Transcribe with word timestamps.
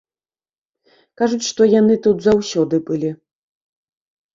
Кажуць, 1.21 1.41
што 1.51 1.61
яны 1.75 2.01
тут 2.09 2.17
заўсёды 2.31 2.85
былі. 2.93 3.17